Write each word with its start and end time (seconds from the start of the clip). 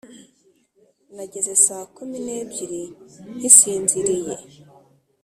nageze 1.15 1.53
saa 1.65 1.85
kumi 1.95 2.17
nebyiri 2.25 2.81
nkisinziriye 3.35 4.35